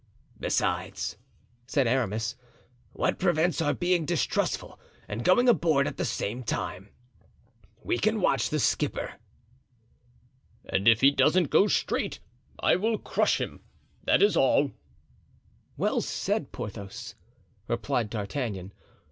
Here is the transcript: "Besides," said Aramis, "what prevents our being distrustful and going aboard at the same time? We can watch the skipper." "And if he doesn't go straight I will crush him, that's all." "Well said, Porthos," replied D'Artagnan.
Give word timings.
"Besides," 0.39 1.15
said 1.67 1.85
Aramis, 1.85 2.35
"what 2.91 3.19
prevents 3.19 3.61
our 3.61 3.75
being 3.75 4.03
distrustful 4.03 4.79
and 5.07 5.23
going 5.23 5.47
aboard 5.47 5.85
at 5.85 5.97
the 5.97 6.05
same 6.05 6.41
time? 6.41 6.89
We 7.83 7.99
can 7.99 8.19
watch 8.19 8.49
the 8.49 8.57
skipper." 8.59 9.19
"And 10.65 10.87
if 10.87 11.01
he 11.01 11.11
doesn't 11.11 11.51
go 11.51 11.67
straight 11.67 12.19
I 12.57 12.77
will 12.77 12.97
crush 12.97 13.39
him, 13.39 13.61
that's 14.03 14.35
all." 14.35 14.71
"Well 15.77 16.01
said, 16.01 16.51
Porthos," 16.51 17.13
replied 17.67 18.09
D'Artagnan. 18.09 18.73